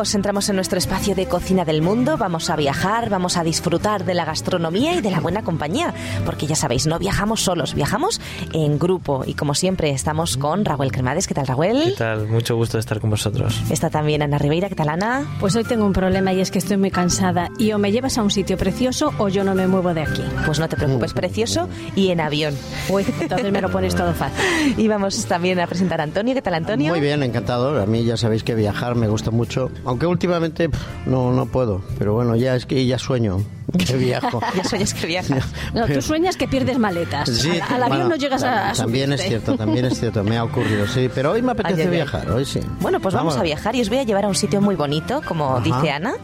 amigos, 0.00 0.14
entramos 0.14 0.48
en 0.48 0.56
nuestro 0.56 0.78
espacio 0.78 1.14
de 1.14 1.26
cocina 1.26 1.66
del 1.66 1.82
mundo, 1.82 2.16
vamos 2.16 2.48
a 2.48 2.56
viajar, 2.56 3.10
vamos 3.10 3.36
a 3.36 3.44
disfrutar 3.44 4.06
de 4.06 4.14
la 4.14 4.24
gastronomía 4.24 4.94
y 4.94 5.02
de 5.02 5.10
la 5.10 5.20
buena 5.20 5.42
compañía, 5.42 5.92
porque 6.24 6.46
ya 6.46 6.54
sabéis, 6.54 6.86
no 6.86 6.98
viajamos 6.98 7.42
solos, 7.42 7.74
viajamos 7.74 8.18
en 8.54 8.78
grupo 8.78 9.24
y 9.26 9.34
como 9.34 9.54
siempre 9.54 9.90
estamos 9.90 10.38
con 10.38 10.64
Raúl 10.64 10.90
Cremades, 10.90 11.26
¿qué 11.26 11.34
tal 11.34 11.46
Raúl? 11.46 11.82
¿Qué 11.84 11.94
tal? 11.98 12.28
Mucho 12.28 12.56
gusto 12.56 12.78
de 12.78 12.80
estar 12.80 12.98
con 12.98 13.10
vosotros. 13.10 13.60
Está 13.68 13.90
también 13.90 14.22
Ana 14.22 14.38
Ribeira, 14.38 14.70
¿qué 14.70 14.74
tal 14.74 14.88
Ana? 14.88 15.26
Pues 15.38 15.54
hoy 15.56 15.64
tengo 15.64 15.84
un 15.84 15.92
problema 15.92 16.32
y 16.32 16.40
es 16.40 16.50
que 16.50 16.60
estoy 16.60 16.78
muy 16.78 16.90
cansada 16.90 17.50
y 17.58 17.72
o 17.72 17.78
me 17.78 17.92
llevas 17.92 18.16
a 18.16 18.22
un 18.22 18.30
sitio 18.30 18.56
precioso 18.56 19.12
o 19.18 19.28
yo 19.28 19.44
no 19.44 19.54
me 19.54 19.66
muevo 19.66 19.92
de 19.92 20.00
aquí. 20.00 20.22
Pues 20.46 20.58
no 20.60 20.68
te 20.68 20.76
preocupes, 20.76 21.12
precioso 21.12 21.68
y 21.94 22.08
en 22.08 22.20
avión. 22.20 22.54
Uy, 22.88 23.04
entonces 23.20 23.52
me 23.52 23.60
lo 23.60 23.70
pones 23.70 23.94
todo 23.94 24.14
fácil. 24.14 24.40
Y 24.78 24.88
vamos 24.88 25.26
también 25.26 25.60
a 25.60 25.66
presentar 25.66 26.00
a 26.00 26.04
Antonio, 26.04 26.32
¿qué 26.32 26.40
tal 26.40 26.54
Antonio? 26.54 26.92
Muy 26.92 27.00
bien, 27.00 27.22
encantado. 27.22 27.78
A 27.82 27.86
mí 27.86 28.04
ya 28.04 28.16
sabéis 28.16 28.44
que 28.44 28.54
viajar 28.54 28.94
me 28.94 29.08
gusta 29.08 29.30
mucho, 29.30 29.70
aunque 29.90 30.06
últimamente 30.06 30.70
no, 31.04 31.32
no 31.32 31.46
puedo, 31.46 31.82
pero 31.98 32.14
bueno, 32.14 32.36
ya 32.36 32.54
es 32.54 32.64
que 32.64 32.86
ya 32.86 32.96
sueño 32.96 33.38
que 33.76 33.96
viajo. 33.96 34.40
ya 34.56 34.64
sueñas 34.64 34.94
que 34.94 35.06
viajas. 35.06 35.44
No, 35.74 35.86
tú 35.86 36.00
sueñas 36.00 36.36
que 36.36 36.48
pierdes 36.48 36.78
maletas. 36.78 37.28
Sí, 37.28 37.50
al, 37.50 37.82
avión 37.82 37.88
bueno, 37.88 38.08
no 38.08 38.16
llegas 38.16 38.42
a, 38.42 38.70
a 38.70 38.72
También 38.72 39.12
es 39.12 39.22
cierto, 39.22 39.56
también 39.56 39.84
es 39.84 39.98
cierto, 39.98 40.22
me 40.22 40.36
ha 40.36 40.44
ocurrido, 40.44 40.86
sí, 40.86 41.10
pero 41.14 41.32
hoy 41.32 41.42
me 41.42 41.52
apetece 41.52 41.74
Ay, 41.74 41.80
ay, 41.80 41.86
ay. 41.88 41.96
viajar, 41.96 42.30
hoy 42.30 42.44
sí. 42.44 42.60
Bueno, 42.80 43.00
pues 43.00 43.14
vamos, 43.14 43.36
a 43.36 43.42
viajar 43.42 43.74
y 43.74 43.80
os 43.80 43.88
voy 43.88 43.98
a 43.98 44.04
llevar 44.04 44.24
a 44.24 44.28
un 44.28 44.34
sitio 44.34 44.60
muy 44.60 44.76
bonito, 44.76 45.22
como 45.26 45.56
Ajá. 45.56 45.64
dice 45.64 45.90
Ana. 45.90 46.14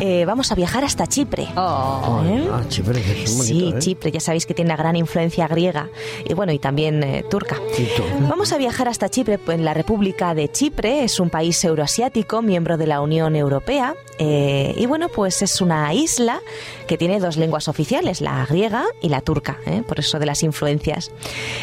Eh, 0.00 0.24
vamos 0.24 0.50
a 0.52 0.54
viajar 0.54 0.84
hasta 0.84 1.06
Chipre. 1.06 1.48
Oh. 1.56 2.22
¿Eh? 2.24 2.48
ah, 2.52 2.62
Chipre, 2.68 3.00
que 3.00 3.24
es 3.24 3.36
muy 3.36 3.46
Sí, 3.46 3.54
bonito, 3.54 3.76
¿eh? 3.76 3.80
Chipre, 3.80 4.12
ya 4.12 4.20
sabéis 4.20 4.46
que 4.46 4.54
tiene 4.54 4.70
una 4.70 4.76
gran 4.76 4.96
influencia 4.96 5.46
griega 5.48 5.88
y 6.24 6.34
bueno, 6.34 6.52
y 6.52 6.58
también 6.58 7.02
eh, 7.02 7.24
turca. 7.28 7.56
Tú. 7.96 8.02
Vamos 8.28 8.52
a 8.52 8.58
viajar 8.58 8.88
hasta 8.88 9.08
Chipre, 9.08 9.38
pues, 9.38 9.58
en 9.58 9.64
la 9.64 9.74
República 9.74 10.34
de 10.34 10.50
Chipre, 10.50 11.04
es 11.04 11.20
un 11.20 11.30
país 11.30 11.62
euroasiático, 11.64 12.42
miembro 12.42 12.76
de 12.76 12.86
la 12.86 12.91
Unión 13.00 13.36
Europea, 13.36 13.94
eh, 14.18 14.74
y 14.76 14.86
bueno, 14.86 15.08
pues 15.08 15.42
es 15.42 15.60
una 15.60 15.92
isla 15.94 16.40
que 16.86 16.98
tiene 16.98 17.18
dos 17.18 17.36
lenguas 17.36 17.68
oficiales, 17.68 18.20
la 18.20 18.44
griega 18.46 18.84
y 19.00 19.08
la 19.08 19.20
turca, 19.20 19.58
¿eh? 19.66 19.82
por 19.86 19.98
eso 19.98 20.18
de 20.18 20.26
las 20.26 20.42
influencias. 20.42 21.10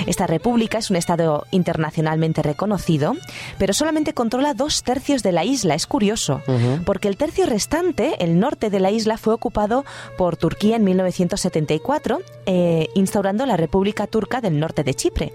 Esta 0.08 0.28
república 0.28 0.80
es 0.80 0.90
un 0.90 0.96
estado 0.96 1.46
internacionalmente 1.52 2.42
reconocido, 2.42 3.16
pero 3.58 3.74
solamente 3.74 4.14
controla 4.14 4.54
dos 4.54 4.84
tercios 4.84 5.24
de 5.24 5.32
la 5.32 5.46
isla, 5.46 5.76
es 5.76 5.86
curioso, 5.86 6.42
porque 6.86 7.08
el 7.08 7.18
tercio 7.18 7.46
restante, 7.46 8.24
el 8.24 8.40
norte 8.40 8.70
de 8.70 8.80
la 8.80 8.92
isla, 8.92 9.18
fue 9.18 9.34
ocupado 9.34 9.86
por 10.18 10.38
Turquía 10.38 10.76
en 10.76 10.84
1974, 10.84 12.22
eh, 12.46 12.88
instaurando 12.96 13.46
la 13.46 13.58
República 13.58 14.08
Turca 14.08 14.42
del 14.42 14.60
norte 14.60 14.84
de 14.84 14.94
Chipre. 14.94 15.34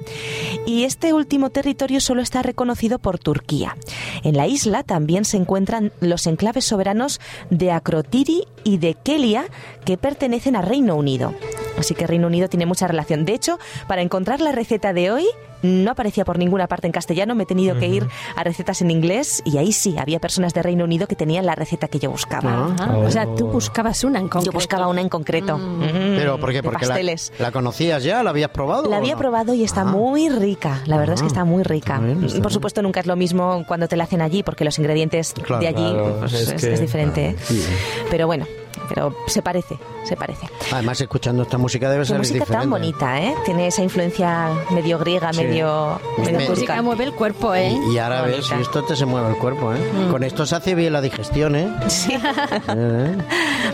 Y 0.67 0.85
este 0.85 1.13
último 1.13 1.51
territorio 1.51 2.01
solo 2.01 2.23
está 2.23 2.43
reconocido 2.43 2.99
por 2.99 3.19
Turquía. 3.19 3.77
En 4.23 4.37
la 4.37 4.47
isla 4.47 4.83
también 4.83 5.25
se 5.25 5.37
encuentran 5.37 5.84
los 6.01 6.27
enclaves 6.27 6.65
soberanos 6.65 7.21
de 7.51 7.73
Akrotiri 7.73 8.45
y 8.65 8.79
de 8.79 8.95
Kelia, 8.95 9.47
que 9.85 9.97
pertenecen 9.97 10.57
a 10.57 10.63
Reino 10.63 10.97
Unido. 10.97 11.35
Así 11.79 11.95
que 11.95 12.07
Reino 12.07 12.27
Unido 12.27 12.49
tiene 12.49 12.67
mucha 12.67 12.87
relación. 12.87 13.25
De 13.25 13.35
hecho, 13.35 13.59
para 13.89 14.03
encontrar 14.03 14.41
la 14.41 14.53
receta 14.53 14.93
de 14.93 15.11
hoy, 15.11 15.27
no 15.63 15.93
aparecía 15.93 16.27
por 16.27 16.37
ninguna 16.39 16.67
parte 16.67 16.87
en 16.87 16.93
castellano, 16.93 17.35
me 17.35 17.45
he 17.45 17.47
tenido 17.47 17.79
que 17.79 17.87
ir 17.89 18.07
a 18.37 18.45
recetas 18.45 18.83
en 18.83 18.91
inglés 18.91 19.41
y 19.47 19.57
ahí 19.57 19.73
sí, 19.73 19.97
había 19.99 20.19
personas 20.21 20.53
de 20.53 20.63
Reino 20.63 20.85
Unido 20.85 21.07
que 21.07 21.17
tenían 21.17 21.47
la 21.47 21.55
receta 21.55 21.89
que 21.89 21.99
yo 21.99 22.11
buscaba. 22.11 22.77
Ah, 22.79 22.99
O 22.99 23.11
sea, 23.11 23.27
tú 23.35 23.47
buscabas 23.49 24.05
una 24.05 24.19
en 24.19 24.29
concreto. 24.29 24.53
Yo 24.53 24.53
buscaba 24.53 24.89
una 24.89 25.01
en 25.01 25.09
concreto. 25.09 25.57
Mm, 25.57 26.17
Pero 26.17 26.39
¿por 26.39 26.51
qué? 26.51 26.57
de 26.57 26.63
Porque 26.65 26.85
la, 26.85 26.89
pasteles. 26.91 27.33
la 27.39 27.51
conocías 27.51 28.05
ya, 28.05 28.23
la 28.23 28.31
habías 28.31 28.51
probado. 28.51 28.91
La 28.91 28.99
había 28.99 29.13
no? 29.15 29.19
probado 29.19 29.55
y 29.55 29.65
está 29.65 29.81
Ah. 29.83 29.85
muy 29.87 30.29
rica. 30.29 30.83
La 30.85 30.99
verdad 30.99 31.15
es 31.15 31.23
que 31.23 31.27
Ah. 31.27 31.29
está 31.29 31.45
muy 31.45 31.63
rica. 31.63 31.95
Está 31.95 32.07
bien, 32.07 32.25
está 32.25 32.43
Por 32.43 32.53
supuesto, 32.53 32.83
nunca 32.83 33.01
es 33.01 33.07
lo 33.07 33.17
mismo 33.17 33.65
cuando 33.67 33.89
te 33.89 33.97
la 33.97 34.05
hacen 34.05 34.21
allí, 34.21 34.43
porque 34.43 34.65
los 34.67 34.79
ingredientes 34.79 35.33
Claro, 35.33 35.61
de 35.63 35.69
allí 35.69 35.91
claro, 35.93 36.17
pues, 36.21 36.33
es 36.35 36.49
es, 36.51 36.63
que- 36.63 36.73
es 36.75 36.81
diferente. 36.81 37.27
¿eh? 37.31 37.37
Sí. 37.43 37.65
Pero 38.11 38.27
bueno, 38.27 38.45
pero 38.89 39.15
se 39.27 39.43
parece, 39.43 39.79
se 40.05 40.17
parece. 40.17 40.47
Además, 40.73 41.01
escuchando 41.01 41.43
esta 41.43 41.59
música 41.59 41.89
debe 41.91 42.05
ser 42.05 42.19
música 42.19 42.41
diferente. 42.41 42.61
tan 42.63 42.71
bonita, 42.71 43.21
¿eh? 43.21 43.35
Tiene 43.45 43.67
esa 43.69 43.83
influencia 43.83 44.49
medio 44.71 44.99
griega, 44.99 45.33
Sí. 45.33 45.43
medio, 45.43 46.01
Me- 46.19 46.25
medio 46.25 46.39
me- 46.39 46.49
música 46.49 46.81
mueve 46.83 47.05
el 47.05 47.13
cuerpo, 47.15 47.55
¿eh? 47.55 47.71
Y, 47.91 47.95
y 47.95 47.99
ahora 47.99 48.23
ves, 48.23 48.51
esto 48.51 48.83
te 48.85 48.97
se 48.97 49.07
mueve 49.07 49.29
el 49.31 49.37
cuerpo, 49.37 49.73
¿eh? 49.75 49.79
Con 50.11 50.23
esto 50.25 50.47
se 50.47 50.57
hace 50.57 50.75
bien 50.75 50.93
la 50.93 51.01
digestión, 51.01 51.57
¿eh? 51.57 51.69
Sí. 51.89 52.13
¿Eh? 52.69 53.17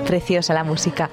Preciosa 0.07 0.55
la 0.55 0.65
música. 0.65 1.11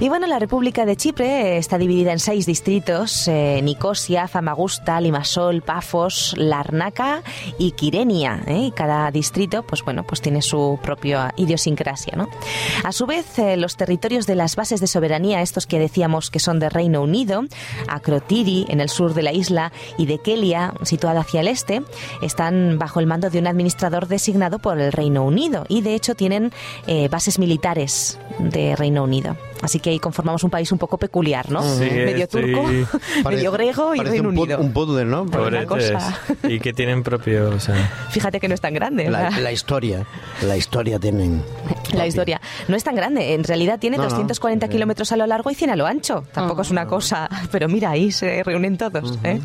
Y 0.00 0.08
bueno, 0.08 0.26
la 0.26 0.38
República 0.38 0.84
de 0.84 0.96
Chipre 0.96 1.56
está 1.58 1.78
dividida 1.78 2.12
en 2.12 2.18
seis 2.18 2.46
distritos: 2.46 3.28
eh, 3.28 3.60
Nicosia, 3.62 4.28
Famagusta, 4.28 5.00
Limasol, 5.00 5.62
Pafos, 5.62 6.34
Larnaca 6.36 7.22
y 7.58 7.72
Quirenia. 7.72 8.42
¿eh? 8.46 8.58
Y 8.66 8.70
cada 8.72 9.10
distrito, 9.10 9.62
pues 9.62 9.82
bueno, 9.84 10.04
pues 10.04 10.20
tiene 10.20 10.42
su 10.42 10.78
propia 10.82 11.32
idiosincrasia, 11.36 12.14
¿no? 12.16 12.28
A 12.84 12.92
su 12.92 13.06
vez, 13.06 13.25
eh, 13.38 13.56
los 13.56 13.76
territorios 13.76 14.26
de 14.26 14.34
las 14.34 14.56
bases 14.56 14.80
de 14.80 14.86
soberanía, 14.86 15.42
estos 15.42 15.66
que 15.66 15.78
decíamos 15.78 16.30
que 16.30 16.38
son 16.40 16.58
de 16.58 16.68
Reino 16.68 17.02
Unido, 17.02 17.44
Akrotiri, 17.88 18.66
en 18.68 18.80
el 18.80 18.88
sur 18.88 19.14
de 19.14 19.22
la 19.22 19.32
isla, 19.32 19.72
y 19.98 20.06
de 20.06 20.18
Kelia, 20.18 20.72
situada 20.82 21.20
hacia 21.20 21.40
el 21.40 21.48
este, 21.48 21.82
están 22.22 22.78
bajo 22.78 23.00
el 23.00 23.06
mando 23.06 23.30
de 23.30 23.38
un 23.38 23.46
administrador 23.46 24.08
designado 24.08 24.58
por 24.58 24.78
el 24.80 24.92
Reino 24.92 25.24
Unido 25.24 25.64
y 25.68 25.82
de 25.82 25.94
hecho 25.94 26.14
tienen 26.14 26.52
eh, 26.86 27.08
bases 27.08 27.38
militares 27.38 28.18
de 28.38 28.76
Reino 28.76 29.04
Unido. 29.04 29.36
Así 29.62 29.80
que 29.80 29.90
ahí 29.90 29.98
conformamos 29.98 30.44
un 30.44 30.50
país 30.50 30.70
un 30.70 30.78
poco 30.78 30.98
peculiar, 30.98 31.50
¿no? 31.50 31.62
Sí, 31.62 31.84
medio 31.90 32.28
turco, 32.28 32.62
Parece- 33.22 33.36
medio 33.36 33.52
griego 33.52 33.94
y 33.94 34.00
Reino 34.00 34.28
un 34.28 34.38
Unido. 34.38 34.60
Un 34.60 34.72
puzzle, 34.72 35.04
¿no? 35.06 35.24
Pobretes. 35.26 35.66
cosa. 35.66 36.20
Y 36.46 36.60
que 36.60 36.72
tienen 36.72 37.02
propio, 37.02 37.50
o 37.50 37.60
sea, 37.60 37.74
Fíjate 38.10 38.38
que 38.38 38.48
no 38.48 38.54
es 38.54 38.60
tan 38.60 38.74
grande. 38.74 39.08
La 39.10 39.52
historia, 39.52 40.06
la 40.42 40.56
historia 40.56 40.98
tienen. 40.98 41.42
La 41.92 42.06
historia 42.06 42.40
no 42.68 42.76
es 42.76 42.84
tan 42.84 42.94
grande, 42.94 43.34
en 43.34 43.44
realidad 43.44 43.78
tiene 43.78 43.96
No, 43.96 44.04
no. 44.04 44.08
240 44.08 44.68
kilómetros 44.68 45.12
a 45.12 45.16
lo 45.16 45.26
largo 45.26 45.50
y 45.50 45.54
100 45.54 45.70
a 45.70 45.76
lo 45.76 45.86
ancho. 45.86 46.24
Tampoco 46.32 46.62
es 46.62 46.70
una 46.70 46.86
cosa, 46.86 47.28
pero 47.50 47.68
mira, 47.68 47.90
ahí 47.90 48.10
se 48.12 48.42
reúnen 48.42 48.76
todos. 48.76 49.18
¿eh? 49.24 49.40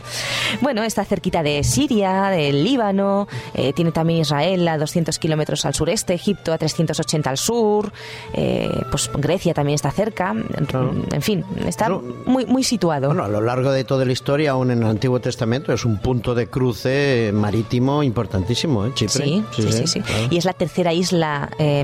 Bueno, 0.61 0.83
está 0.83 1.05
cerquita 1.05 1.43
de 1.43 1.63
Siria, 1.63 2.29
del 2.29 2.63
Líbano, 2.63 3.27
eh, 3.53 3.73
tiene 3.73 3.91
también 3.91 4.21
Israel 4.21 4.67
a 4.67 4.77
200 4.77 5.17
kilómetros 5.19 5.65
al 5.65 5.73
sureste, 5.73 6.13
Egipto 6.13 6.53
a 6.53 6.57
380 6.57 7.29
al 7.29 7.37
sur, 7.37 7.91
eh, 8.33 8.69
pues 8.89 9.09
Grecia 9.13 9.53
también 9.53 9.75
está 9.75 9.91
cerca, 9.91 10.33
en 10.33 11.21
fin, 11.21 11.45
está 11.65 11.89
muy, 12.25 12.45
muy 12.45 12.63
situado. 12.63 13.07
Bueno, 13.07 13.23
a 13.23 13.27
lo 13.27 13.41
largo 13.41 13.71
de 13.71 13.83
toda 13.83 14.05
la 14.05 14.11
historia, 14.11 14.51
aún 14.51 14.71
en 14.71 14.83
el 14.83 14.89
Antiguo 14.89 15.19
Testamento, 15.19 15.73
es 15.73 15.85
un 15.85 15.99
punto 15.99 16.35
de 16.35 16.47
cruce 16.47 17.31
marítimo 17.33 18.03
importantísimo, 18.03 18.85
¿eh? 18.85 18.91
Chipre. 18.93 19.25
Sí, 19.25 19.43
sí, 19.55 19.71
sí, 19.71 19.87
sí. 19.87 20.01
claro. 20.01 20.27
Y 20.29 20.37
es 20.37 20.45
la 20.45 20.53
tercera 20.53 20.93
isla 20.93 21.49
eh, 21.59 21.83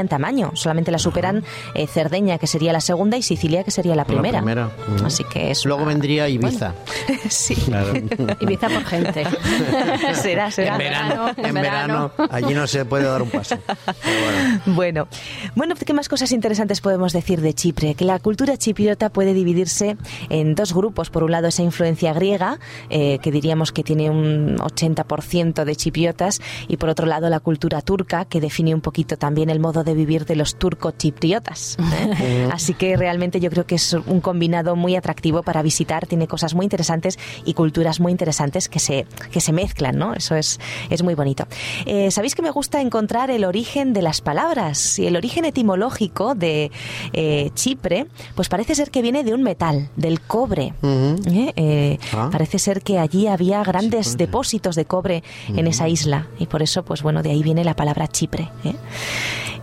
en 0.00 0.08
tamaño. 0.08 0.50
Solamente 0.54 0.90
la 0.90 0.98
superan 0.98 1.44
eh, 1.74 1.86
Cerdeña, 1.86 2.38
que 2.38 2.46
sería 2.46 2.72
la 2.72 2.80
segunda, 2.80 3.16
y 3.16 3.22
Sicilia, 3.22 3.64
que 3.64 3.70
sería 3.70 3.94
la 3.94 4.04
primera. 4.04 4.38
primera. 4.40 4.70
Ujú. 4.96 5.06
Así 5.06 5.24
que 5.24 5.50
es. 5.50 5.64
Luego 5.64 5.82
una- 5.82 5.92
vendría 5.92 6.28
Ibiza. 6.28 6.74
sí, 7.28 7.54
claro. 7.54 7.92
Ibiza 8.40 8.68
por 8.68 8.84
gente. 8.84 9.24
será, 10.14 10.50
será. 10.50 10.72
En 10.74 10.78
verano, 10.78 11.30
En 11.36 11.54
verano, 11.54 12.12
allí 12.30 12.54
no 12.54 12.66
se 12.66 12.84
puede 12.84 13.04
dar 13.04 13.22
un 13.22 13.30
paso. 13.30 13.56
Pero 14.02 14.20
bueno. 14.24 14.72
Bueno, 14.82 15.08
bueno, 15.54 15.74
¿qué 15.76 15.92
más 15.92 16.08
cosas 16.08 16.32
interesantes 16.32 16.80
podemos 16.80 17.12
decir 17.12 17.40
de 17.40 17.54
Chipre? 17.54 17.94
Que 17.94 18.04
la 18.04 18.18
cultura 18.18 18.56
chipriota 18.56 19.10
puede 19.10 19.32
dividirse 19.34 19.96
en 20.28 20.54
dos 20.54 20.74
grupos. 20.74 21.10
Por 21.10 21.22
un 21.24 21.30
lado, 21.30 21.48
esa 21.48 21.62
influencia 21.62 22.12
griega, 22.12 22.58
eh, 22.90 23.18
que 23.22 23.30
diríamos 23.30 23.72
que 23.72 23.82
tiene 23.82 24.10
un 24.10 24.56
80% 24.58 25.64
de 25.64 25.76
chipriotas, 25.76 26.40
y 26.68 26.76
por 26.76 26.88
otro 26.88 27.06
lado, 27.06 27.28
la 27.28 27.40
cultura 27.40 27.80
turca, 27.82 28.24
que 28.24 28.40
define 28.40 28.74
un 28.74 28.80
poquito 28.80 29.16
también 29.16 29.50
el 29.50 29.60
modo 29.60 29.81
de 29.82 29.94
vivir 29.94 30.24
de 30.26 30.36
los 30.36 30.56
turco-chipriotas. 30.56 31.76
¿eh? 32.20 32.48
Así 32.52 32.74
que 32.74 32.96
realmente 32.96 33.40
yo 33.40 33.50
creo 33.50 33.66
que 33.66 33.76
es 33.76 33.92
un 33.92 34.20
combinado 34.20 34.76
muy 34.76 34.96
atractivo 34.96 35.42
para 35.42 35.62
visitar. 35.62 36.06
Tiene 36.06 36.26
cosas 36.26 36.54
muy 36.54 36.64
interesantes 36.64 37.18
y 37.44 37.54
culturas 37.54 38.00
muy 38.00 38.12
interesantes 38.12 38.68
que 38.68 38.78
se, 38.78 39.06
que 39.30 39.40
se 39.40 39.52
mezclan, 39.52 39.96
¿no? 39.96 40.14
Eso 40.14 40.34
es, 40.34 40.58
es 40.90 41.02
muy 41.02 41.14
bonito. 41.14 41.46
Eh, 41.86 42.10
Sabéis 42.10 42.34
que 42.34 42.42
me 42.42 42.50
gusta 42.50 42.80
encontrar 42.80 43.30
el 43.30 43.44
origen 43.44 43.92
de 43.92 44.02
las 44.02 44.20
palabras 44.20 44.98
y 44.98 45.06
el 45.06 45.16
origen 45.16 45.44
etimológico 45.44 46.34
de 46.34 46.70
eh, 47.12 47.50
Chipre, 47.54 48.06
pues 48.34 48.48
parece 48.48 48.74
ser 48.74 48.90
que 48.90 49.02
viene 49.02 49.24
de 49.24 49.34
un 49.34 49.42
metal, 49.42 49.88
del 49.96 50.20
cobre. 50.20 50.74
¿eh? 50.82 51.98
Ah. 52.12 52.28
Parece 52.30 52.58
ser 52.58 52.82
que 52.82 52.98
allí 52.98 53.26
había 53.26 53.62
grandes 53.62 54.16
depósitos 54.16 54.76
de 54.76 54.84
cobre 54.84 55.22
en 55.48 55.66
esa 55.66 55.88
isla 55.88 56.26
y 56.38 56.46
por 56.46 56.62
eso, 56.62 56.84
pues 56.84 57.02
bueno, 57.02 57.22
de 57.22 57.30
ahí 57.30 57.42
viene 57.42 57.64
la 57.64 57.74
palabra 57.74 58.08
Chipre. 58.08 58.50
¿eh? 58.64 58.74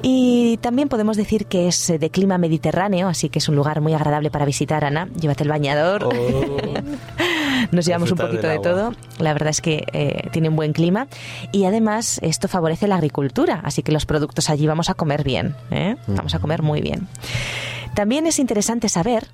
Y 0.01 0.57
también 0.57 0.88
podemos 0.90 1.18
decir 1.18 1.46
que 1.46 1.68
es 1.68 1.90
eh, 1.90 2.00
de 2.00 2.10
clima 2.10 2.38
mediterráneo, 2.38 3.07
así 3.07 3.30
que 3.30 3.40
es 3.40 3.50
un 3.50 3.56
lugar 3.56 3.81
muy 3.81 3.94
agradable 3.94 4.31
para 4.31 4.46
visitar, 4.46 4.86
Ana. 4.86 5.10
Llévate 5.19 5.44
el 5.44 5.50
bañador. 5.50 6.06
Oh, 6.06 6.12
Nos 7.72 7.86
llevamos 7.86 8.12
un 8.12 8.18
poquito 8.18 8.48
de 8.48 8.60
todo. 8.60 8.94
La 9.19 9.34
verdad 9.34 9.50
es 9.50 9.62
que 9.62 9.86
eh, 9.94 10.30
tiene 10.31 10.50
un 10.50 10.56
buen 10.56 10.74
clima 10.74 11.07
y 11.51 11.66
además 11.66 12.19
esto 12.24 12.48
favorece 12.48 12.88
la 12.88 12.96
agricultura, 12.96 13.62
así 13.63 13.84
que 13.84 13.92
los 13.92 14.06
productos 14.06 14.50
allí 14.50 14.66
vamos 14.68 14.90
a 14.90 14.94
comer 14.94 15.24
bien. 15.24 15.56
¿eh? 15.72 15.98
Vamos 16.07 16.34
a 16.36 16.40
comer 16.40 16.62
muy 16.62 16.81
bien. 16.81 17.07
También 17.95 18.25
es 18.28 18.40
interesante 18.40 18.88
saber 18.88 19.28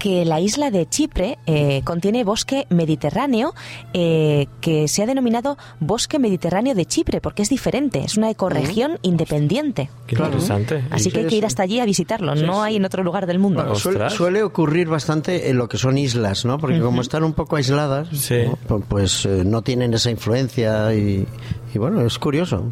que 0.00 0.24
la 0.24 0.40
isla 0.40 0.72
de 0.72 0.88
Chipre 0.88 1.38
eh, 1.46 1.82
contiene 1.84 2.24
bosque 2.24 2.66
mediterráneo 2.70 3.54
eh, 3.92 4.46
que 4.60 4.88
se 4.88 5.02
ha 5.02 5.06
denominado 5.06 5.56
Bosque 5.78 6.18
Mediterráneo 6.18 6.74
de 6.74 6.86
Chipre 6.86 7.20
porque 7.20 7.42
es 7.42 7.48
diferente, 7.50 8.00
es 8.02 8.16
una 8.16 8.30
ecorregión 8.30 8.98
independiente. 9.02 9.90
Qué 10.08 10.16
interesante. 10.16 10.82
Así 10.90 11.10
que 11.12 11.20
hay 11.20 11.26
que 11.26 11.36
ir 11.36 11.46
hasta 11.46 11.62
allí 11.62 11.78
a 11.78 11.84
visitarlo, 11.84 12.34
no 12.34 12.62
hay 12.62 12.76
en 12.76 12.84
otro 12.84 13.04
lugar 13.04 13.26
del 13.26 13.38
mundo. 13.38 13.62
Bueno, 13.62 14.08
suele, 14.10 14.42
ocurrir 14.42 14.88
bastante 14.88 15.50
en 15.50 15.58
lo 15.58 15.68
que 15.68 15.76
son 15.78 15.98
islas, 15.98 16.44
¿no? 16.44 16.58
Porque 16.58 16.80
como 16.80 17.02
están 17.02 17.22
un 17.22 17.34
poco 17.34 17.56
aisladas, 17.56 18.08
Sí. 18.12 18.44
¿no? 18.46 18.58
Pu- 18.66 18.84
pues 18.88 19.26
eh, 19.26 19.42
no 19.44 19.62
tienen 19.62 19.92
esa 19.94 20.10
influencia 20.10 20.94
y, 20.94 21.26
y 21.74 21.78
bueno, 21.78 22.00
es 22.04 22.18
curioso. 22.18 22.68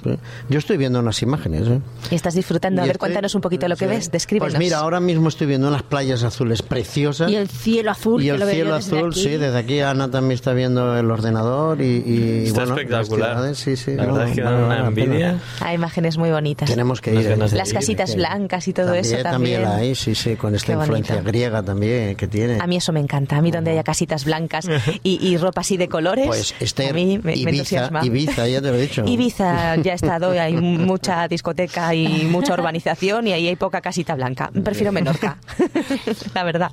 Yo 0.49 0.59
estoy 0.59 0.77
viendo 0.77 0.99
unas 1.01 1.23
imágenes. 1.23 1.69
¿eh? 1.69 1.81
Y 2.11 2.15
estás 2.15 2.35
disfrutando. 2.35 2.83
A 2.83 2.85
Y 2.85 2.89
ver, 2.89 2.97
estoy- 2.97 3.09
cuéntanos 3.09 3.35
un 3.35 3.41
poquito 3.41 3.69
lo 3.69 3.77
que 3.77 3.85
sí. 3.87 3.91
ves, 3.91 4.11
descríbenos. 4.11 4.53
Pues 4.55 4.59
mira, 4.59 4.79
ahora 4.79 5.01
mismo 5.01 5.29
estoy 5.29 5.47
viendo 5.47 5.69
unas 5.69 5.83
playas 5.83 6.23
azules 6.23 6.63
preciosas. 6.63 7.31
Y 7.31 7.37
el 7.37 7.49
cielo 7.49 7.91
azul, 7.91 8.21
Y 8.23 8.27
que 8.27 8.31
el 8.33 8.41
lo 8.41 8.47
cielo 8.47 8.75
desde 8.77 8.97
azul, 8.97 9.11
aquí. 9.11 9.23
sí, 9.23 9.29
desde 9.31 9.59
aquí 9.59 9.81
Ana 9.81 10.11
también 10.11 10.33
está 10.33 10.53
viendo 10.53 10.97
el 10.99 11.11
ordenador 11.11 11.81
y, 11.81 12.03
y 12.07 12.43
Está 12.47 12.61
bueno, 12.65 12.75
espectacular. 12.75 13.31
ciudades, 13.37 13.59
sí, 13.59 13.77
sí, 13.77 13.95
La 13.95 14.07
no, 14.07 14.13
verdad 14.15 14.29
es 14.31 14.35
que 14.35 14.43
da 14.43 14.57
una 14.57 14.87
envidia. 14.89 15.39
Hay 15.61 15.75
imágenes 15.75 16.19
muy 16.19 16.31
bonitas. 16.31 16.69
Tenemos 16.71 17.01
que 17.01 17.15
ir. 17.15 17.37
Las 17.39 17.53
ir, 17.69 17.75
casitas 17.75 18.15
blancas 18.17 18.67
y 18.69 18.73
todo 18.73 18.87
también, 18.87 19.05
eso 19.05 19.23
también. 19.23 19.63
la 19.63 19.77
hay, 19.77 19.95
sí, 19.95 20.15
sí, 20.15 20.37
con 20.37 20.55
esta 20.55 20.67
Qué 20.69 20.73
influencia 20.79 21.15
bonito. 21.17 21.31
griega 21.31 21.63
también 21.63 22.17
que 22.17 22.27
tiene. 22.29 22.59
A 22.61 22.67
mí 22.67 22.77
eso 22.77 22.93
me 22.93 23.01
encanta. 23.01 23.37
A 23.37 23.43
mí 23.43 23.51
donde 23.51 23.71
haya 23.73 23.83
casitas 23.85 24.25
blancas 24.25 24.67
y, 25.03 25.27
y 25.27 25.37
ropa 25.37 25.61
así 25.61 25.77
de 25.77 25.89
colores, 25.89 26.27
Pues 26.27 26.55
Esther, 26.61 26.91
a 26.91 26.93
mí 26.95 27.19
me, 27.19 27.33
me 27.33 27.33
Ibiza, 27.37 27.51
entusiasma. 27.51 28.05
Ibiza, 28.05 28.49
ya 28.49 28.61
te 28.61 28.69
lo 28.71 28.77
he 28.77 28.83
dicho. 28.89 29.05
Ibiza 29.07 29.77
ya 29.77 29.93
he 29.93 29.95
estado, 29.95 30.31
hay 30.31 30.55
mucha 30.55 31.29
discoteca 31.29 31.95
y 31.95 32.25
mucha 32.25 32.55
urbanización 32.55 33.27
y 33.27 33.33
ahí 33.33 33.49
hay 33.49 33.57
poca 33.57 33.81
casita 33.81 34.15
blanca. 34.15 34.51
Prefiero 34.65 34.93
Menorca, 34.93 35.39
la 36.35 36.43
verdad. 36.43 36.73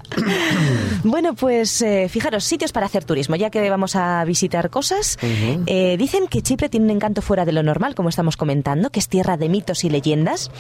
Bueno, 1.04 1.36
pues 1.36 1.82
eh, 1.82 2.08
fijaros, 2.10 2.44
sitios 2.44 2.72
para 2.72 2.86
hacer 2.86 3.04
turismo, 3.04 3.36
ya 3.36 3.50
que 3.50 3.70
vamos 3.70 3.96
a 3.96 4.24
visitar 4.26 4.70
cosas. 4.70 5.18
Eh, 5.22 5.96
dicen 5.98 6.28
que 6.28 6.42
Chipre 6.42 6.70
tiene 6.70 6.86
un 6.86 6.92
encanto 6.92 7.22
fuera 7.22 7.46
de 7.46 7.52
lo 7.52 7.64
normal, 7.64 7.96
como 7.96 8.10
estamos 8.10 8.38
comentando, 8.38 8.90
que 8.90 9.00
es 9.00 9.08
tierra 9.08 9.38
de 9.38 9.50
mitos 9.50 9.84
y 9.84 9.90
leyendas 9.90 10.52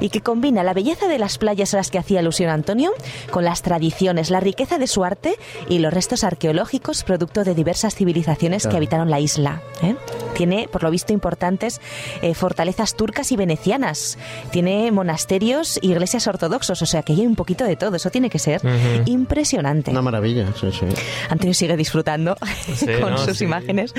y 0.00 0.08
que 0.10 0.20
combina 0.20 0.62
la 0.62 0.74
belleza 0.74 1.08
de 1.08 1.18
las 1.18 1.38
playas 1.38 1.74
a 1.74 1.78
las 1.78 1.90
que 1.90 1.98
hacía 1.98 2.20
alusión 2.20 2.50
Antonio 2.50 2.92
con 3.30 3.44
las 3.44 3.62
tradiciones, 3.62 4.30
la 4.30 4.40
riqueza 4.40 4.78
de 4.78 4.86
su 4.86 5.04
arte 5.04 5.36
y 5.68 5.78
los 5.78 5.92
restos 5.92 6.24
arqueológicos 6.24 7.04
producto 7.04 7.44
de 7.44 7.54
diversas 7.54 7.94
civilizaciones 7.94 8.66
que 8.66 8.76
habitaron 8.76 9.10
la 9.10 9.20
isla. 9.20 9.62
¿eh? 9.82 9.94
Tiene, 10.42 10.66
por 10.66 10.82
lo 10.82 10.90
visto, 10.90 11.12
importantes 11.12 11.80
eh, 12.20 12.34
fortalezas 12.34 12.96
turcas 12.96 13.30
y 13.30 13.36
venecianas. 13.36 14.18
Tiene 14.50 14.90
monasterios 14.90 15.78
y 15.80 15.92
iglesias 15.92 16.26
ortodoxos, 16.26 16.82
o 16.82 16.86
sea 16.86 17.04
que 17.04 17.12
hay 17.12 17.24
un 17.24 17.36
poquito 17.36 17.62
de 17.64 17.76
todo. 17.76 17.94
Eso 17.94 18.10
tiene 18.10 18.28
que 18.28 18.40
ser 18.40 18.60
impresionante. 19.06 19.92
Una 19.92 20.02
maravilla, 20.02 20.52
sí, 20.60 20.72
sí. 20.72 20.86
Antonio 21.28 21.54
sigue 21.54 21.76
disfrutando 21.76 22.36
Sí, 22.74 22.86
con 23.00 23.12
no, 23.12 23.18
sus 23.18 23.38
sí. 23.38 23.44
imágenes. 23.44 23.94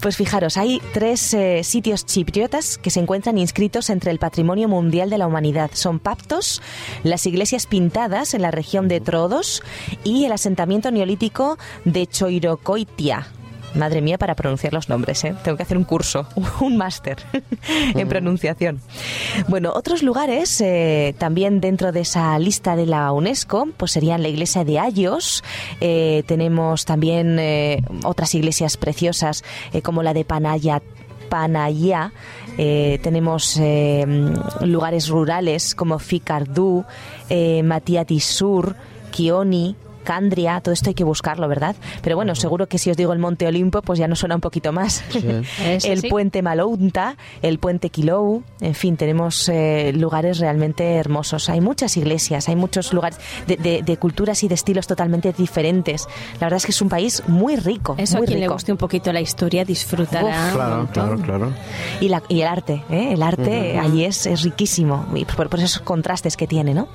Pues 0.00 0.16
fijaros, 0.16 0.56
hay 0.56 0.82
tres 0.92 1.32
eh, 1.34 1.62
sitios 1.62 2.04
chipriotas 2.04 2.76
que 2.76 2.90
se 2.90 2.98
encuentran 2.98 3.38
inscritos 3.38 3.88
entre 3.88 4.10
el 4.10 4.18
Patrimonio 4.18 4.66
Mundial 4.66 5.10
de 5.10 5.18
la 5.18 5.28
Humanidad. 5.28 5.70
Son 5.74 6.00
Paptos, 6.00 6.60
las 7.04 7.24
iglesias 7.24 7.66
pintadas 7.66 8.34
en 8.34 8.42
la 8.42 8.50
región 8.50 8.88
de 8.88 9.00
Trodos 9.00 9.62
y 10.02 10.24
el 10.24 10.32
asentamiento 10.32 10.90
neolítico 10.90 11.56
de 11.84 12.08
Choirocoitia. 12.08 13.28
Madre 13.74 14.00
mía, 14.00 14.18
para 14.18 14.34
pronunciar 14.34 14.72
los 14.72 14.88
nombres, 14.88 15.24
¿eh? 15.24 15.34
Tengo 15.42 15.56
que 15.56 15.62
hacer 15.62 15.76
un 15.76 15.84
curso, 15.84 16.26
un 16.60 16.76
máster 16.76 17.18
en 17.94 18.08
pronunciación. 18.08 18.80
Bueno, 19.48 19.72
otros 19.74 20.02
lugares 20.02 20.60
eh, 20.60 21.14
también 21.18 21.60
dentro 21.60 21.92
de 21.92 22.00
esa 22.00 22.38
lista 22.38 22.76
de 22.76 22.86
la 22.86 23.12
UNESCO, 23.12 23.68
pues 23.76 23.92
serían 23.92 24.22
la 24.22 24.28
iglesia 24.28 24.64
de 24.64 24.78
Ayos. 24.78 25.44
eh, 25.80 26.22
tenemos 26.26 26.84
también 26.84 27.38
otras 28.04 28.34
iglesias 28.34 28.76
preciosas 28.76 29.44
como 29.82 30.02
la 30.02 30.14
de 30.14 30.24
Panaya. 30.24 30.82
Eh, 32.56 32.98
tenemos 33.02 33.56
eh, 33.60 34.04
lugares 34.62 35.08
rurales 35.08 35.74
como 35.74 35.98
Ficardú, 35.98 36.84
eh, 37.28 37.62
Matiatisur, 37.62 38.74
Kioni, 39.12 39.76
Candria, 40.08 40.60
todo 40.62 40.72
esto 40.72 40.88
hay 40.88 40.94
que 40.94 41.04
buscarlo, 41.04 41.46
¿verdad? 41.48 41.76
Pero 42.00 42.16
bueno, 42.16 42.34
seguro 42.34 42.66
que 42.66 42.78
si 42.78 42.90
os 42.90 42.96
digo 42.96 43.12
el 43.12 43.18
Monte 43.18 43.46
Olimpo, 43.46 43.82
pues 43.82 43.98
ya 43.98 44.08
nos 44.08 44.20
suena 44.20 44.36
un 44.36 44.40
poquito 44.40 44.72
más. 44.72 45.04
El 45.84 46.00
sí. 46.00 46.08
puente 46.08 46.40
Malounta, 46.40 47.16
el 47.42 47.58
puente 47.58 47.90
Quilou, 47.90 48.42
en 48.62 48.74
fin, 48.74 48.96
tenemos 48.96 49.50
eh, 49.50 49.92
lugares 49.94 50.38
realmente 50.38 50.94
hermosos. 50.94 51.50
Hay 51.50 51.60
muchas 51.60 51.98
iglesias, 51.98 52.48
hay 52.48 52.56
muchos 52.56 52.94
lugares 52.94 53.18
de, 53.46 53.56
de- 53.58 53.82
de 53.82 53.96
culturas 53.98 54.42
y 54.44 54.48
de 54.48 54.54
estilos 54.54 54.86
totalmente 54.86 55.32
diferentes. 55.34 56.06
La 56.40 56.46
verdad 56.46 56.56
es 56.56 56.64
que 56.64 56.72
es 56.72 56.80
un 56.80 56.88
país 56.88 57.22
muy 57.26 57.56
rico, 57.56 57.94
Eso 57.98 58.16
a 58.16 58.20
muy 58.20 58.26
quien 58.28 58.40
le 58.40 58.46
rico. 58.46 58.54
guste 58.54 58.72
un 58.72 58.78
poquito 58.78 59.12
la 59.12 59.20
historia 59.20 59.64
disfrutará. 59.66 60.46
un 60.46 60.52
Claro, 60.54 60.88
claro, 60.92 61.18
claro. 61.20 61.52
Y, 62.00 62.08
la- 62.08 62.22
y 62.28 62.40
el 62.40 62.46
arte, 62.48 62.82
¿eh? 62.90 63.12
el 63.12 63.22
arte 63.22 63.78
allí 63.78 64.04
es, 64.06 64.24
es 64.24 64.40
riquísimo, 64.42 65.06
y 65.14 65.26
por, 65.26 65.50
por 65.50 65.60
esos 65.60 65.80
contrastes 65.82 66.34
que 66.38 66.46
tiene, 66.46 66.72
¿no? 66.72 66.88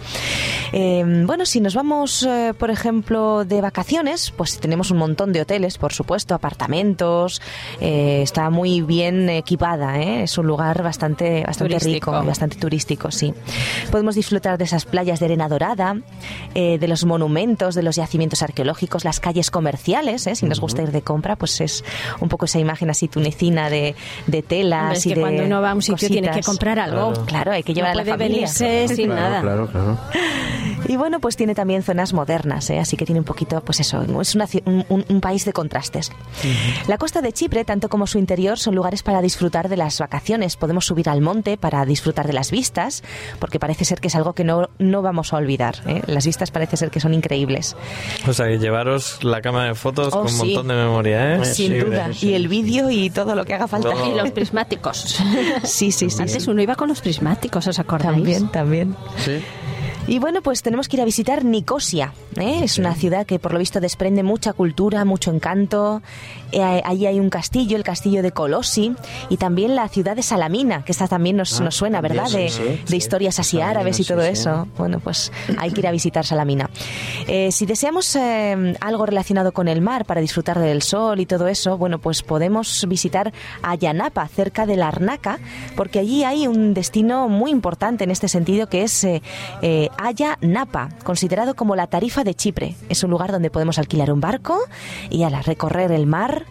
Eh, 0.72 1.04
bueno, 1.28 1.46
si 1.46 1.62
nos 1.62 1.76
vamos, 1.76 2.24
eh, 2.24 2.54
por 2.58 2.72
ejemplo, 2.72 3.03
de 3.04 3.62
vacaciones, 3.62 4.32
pues 4.32 4.60
tenemos 4.60 4.90
un 4.90 4.98
montón 4.98 5.34
de 5.34 5.42
hoteles, 5.42 5.78
por 5.78 5.92
supuesto, 5.94 6.34
apartamentos, 6.34 7.42
eh, 7.82 8.22
está 8.24 8.50
muy 8.50 8.82
bien 8.82 9.30
equipada, 9.30 10.00
¿eh? 10.00 10.24
es 10.24 10.38
un 10.38 10.48
lugar 10.48 10.82
bastante, 10.84 11.44
bastante 11.46 11.76
Turístico. 11.76 12.12
rico, 12.12 12.26
bastante 12.26 12.58
turístico, 12.58 13.12
sí. 13.12 13.34
Podemos 13.92 14.16
disfrutar 14.16 14.58
de 14.58 14.64
esas 14.64 14.86
playas 14.86 15.20
de 15.20 15.26
arena 15.26 15.50
dorada, 15.50 15.98
eh, 16.56 16.78
de 16.78 16.88
los 16.88 17.06
monumentos, 17.06 17.76
de 17.76 17.84
los 17.84 17.96
yacimientos 17.96 18.42
arqueológicos, 18.42 19.04
las 19.04 19.20
calles 19.20 19.52
comerciales, 19.52 20.28
¿eh? 20.28 20.36
si 20.36 20.46
nos 20.46 20.60
gusta 20.60 20.82
ir 20.82 20.92
de 20.92 21.02
compra, 21.02 21.36
pues 21.36 21.62
es 21.62 21.84
un 22.20 22.30
poco 22.30 22.46
esa 22.46 22.60
imagen 22.60 22.90
así 22.90 23.08
tunecina 23.08 23.70
de, 23.70 23.96
de 24.28 24.42
telas 24.42 24.98
es 25.00 25.06
y 25.06 25.10
que 25.10 25.16
de 25.16 25.22
cuando 25.22 25.44
uno 25.44 25.62
va 25.62 25.72
a 25.72 25.76
un 25.76 25.82
sitio 25.82 26.08
tiene 26.10 26.32
que 26.32 26.42
comprar 26.42 26.80
algo. 26.80 27.12
Claro. 27.14 27.26
Claro, 27.44 27.52
hay 27.52 27.64
que 27.64 27.74
llevar 27.74 27.96
no 27.96 28.02
a 28.02 28.04
la 28.04 28.12
puede 28.16 28.18
familia. 28.26 28.48
venirse 28.48 28.88
sin 28.96 29.08
Claro, 29.08 29.22
nada. 29.22 29.42
claro, 29.42 29.68
claro. 29.68 29.98
Y 30.88 30.98
bueno, 30.98 31.20
pues 31.20 31.36
tiene 31.38 31.56
también 31.56 31.82
zonas 31.84 32.14
modernas, 32.14 32.70
¿eh? 32.70 32.80
así 32.80 32.98
que 32.98 33.06
tiene 33.06 33.20
un 33.20 33.26
poquito, 33.26 33.62
pues 33.62 33.80
eso, 33.80 34.02
es 34.22 34.36
una 34.36 34.48
un, 34.66 35.22
país 35.22 35.46
de 35.46 35.54
contrastes. 35.54 36.12
La 36.88 36.98
costa 36.98 37.22
de 37.22 37.32
Chipre, 37.32 37.64
tanto 37.64 37.88
como 37.90 38.06
su 38.08 38.18
interior, 38.18 38.60
son 38.60 38.76
lugares 38.76 39.02
para 39.04 39.22
disfrutar 39.22 39.70
de 39.70 39.78
las 39.78 40.00
vacaciones. 40.00 40.58
Podemos 40.58 40.86
subir 40.86 41.10
al 41.10 41.22
monte 41.22 41.58
para 41.58 41.86
disfrutar 41.86 42.28
de 42.28 42.34
las 42.34 42.52
vistas, 42.52 43.04
porque 43.40 43.60
parece 43.60 43.86
ser 43.86 44.02
que 44.02 44.10
es 44.10 44.16
algo 44.16 44.34
que 44.34 44.44
no, 44.44 44.70
no 44.80 45.02
vamos 45.02 45.34
a 45.34 45.38
olvidar. 45.38 45.76
¿eh? 45.88 46.02
Las 46.08 46.26
vistas 46.26 46.33
parece 46.52 46.78
ser 46.78 46.90
que 46.92 47.00
son 47.00 47.14
increíbles. 47.14 47.76
O 48.28 48.34
sea, 48.34 48.48
que 48.48 48.58
llevaros 48.60 49.24
la 49.24 49.42
cámara 49.42 49.70
de 49.70 49.76
fotos 49.76 50.08
Oh, 50.14 50.18
con 50.18 50.22
un 50.24 50.30
sí. 50.30 50.38
montón 50.48 50.68
de 50.68 50.74
memoria, 50.76 51.36
¿eh? 51.36 51.46
Sin 51.46 51.72
Sí, 51.72 51.78
duda. 51.80 52.10
sí. 52.14 52.30
Y 52.30 52.34
el 52.34 52.48
vídeo 52.48 52.90
y 52.90 53.10
todo 53.10 53.36
lo 53.36 53.46
que 53.46 53.54
haga 53.54 53.68
falta. 53.68 53.92
Todo. 53.92 54.12
Y 54.12 54.16
los 54.18 54.32
prismáticos. 54.32 55.18
Sí, 55.64 55.92
sí, 55.92 56.10
sí. 56.10 56.22
Antes 56.22 56.48
uno 56.48 56.62
iba 56.62 56.76
con 56.76 56.90
los 56.90 57.02
prismáticos, 57.02 57.68
¿os 57.68 57.80
acordáis? 57.80 58.14
También, 58.16 58.48
también. 58.50 58.96
Sí. 59.18 59.40
Y 60.06 60.20
bueno, 60.20 60.42
pues 60.42 60.62
tenemos 60.62 60.90
que 60.90 60.98
ir 60.98 61.02
a 61.02 61.06
visitar 61.06 61.46
Nicosia. 61.46 62.14
¿eh? 62.36 62.60
Es 62.64 62.78
una 62.78 62.94
ciudad 62.94 63.26
que 63.26 63.40
por 63.40 63.54
lo 63.54 63.60
visto 63.60 63.80
desprende 63.80 64.22
mucha 64.22 64.52
cultura, 64.52 65.06
mucho 65.06 65.32
encanto. 65.32 66.02
Eh, 66.52 66.62
allí 66.84 67.06
hay 67.08 67.20
un 67.22 67.30
castillo, 67.30 67.78
el 67.78 67.84
castillo 67.84 68.22
de 68.22 68.32
Colossi, 68.32 68.94
y 69.30 69.38
también 69.38 69.76
la 69.76 69.88
ciudad 69.88 70.16
de 70.16 70.22
Salamina, 70.22 70.84
que 70.84 70.92
esta 70.92 71.08
también 71.08 71.38
nos, 71.38 71.60
Ah, 71.60 71.64
nos 71.64 71.76
suena, 71.76 72.02
también, 72.02 72.24
¿verdad? 72.24 72.30
sí, 72.30 72.38
de, 72.38 72.50
sí, 72.50 72.64
de 72.64 72.82
sí. 72.86 72.96
historias 72.98 73.40
así 73.40 73.52
Salamina, 73.58 73.80
árabes 73.80 74.00
y 74.02 74.04
todo 74.04 74.22
eso. 74.24 74.68
Bueno, 74.78 75.00
pues 75.00 75.32
hay 75.58 75.72
que 75.72 75.80
ir 75.80 75.88
a 75.88 75.92
visitar 75.92 76.26
Salamina. 76.26 76.70
Eh, 77.28 77.52
si 77.54 77.66
deseamos 77.66 78.16
algo 78.82 79.06
relacionado 79.06 79.54
con 79.54 79.68
el 79.70 79.80
mar 79.82 80.04
para 80.06 80.20
disfrutar 80.20 80.60
del 80.60 80.82
sol 80.82 81.22
y 81.22 81.26
todo 81.26 81.48
eso, 81.48 81.78
bueno, 81.78 81.98
pues 82.00 82.24
podemos 82.24 82.86
visitar 82.90 83.32
Ayanapa, 83.62 84.28
cerca 84.28 84.66
de 84.66 84.76
Larnaca, 84.76 85.40
porque 85.78 86.00
allí 86.00 86.24
hay 86.26 86.46
un 86.48 86.74
destino 86.74 87.30
muy 87.30 87.52
importante 87.52 88.04
en 88.04 88.12
este 88.12 88.28
sentido 88.28 88.68
que 88.68 88.84
es 88.84 89.08
eh, 89.94 90.00
eh, 90.00 90.04
Aya 90.06 90.38
Napa, 90.42 90.90
considerado 91.04 91.56
como 91.56 91.76
la 91.76 91.88
tarifa 91.88 92.24
de 92.24 92.34
Chipre. 92.36 92.76
Es 92.90 93.04
un 93.04 93.12
lugar 93.12 93.32
donde 93.32 93.50
podemos 93.50 93.78
alquilar 93.80 94.12
un 94.12 94.22
barco 94.22 94.60
y 95.10 95.24
al 95.24 95.42
recorrer 95.44 95.92
el 95.92 96.06
mar 96.06 96.46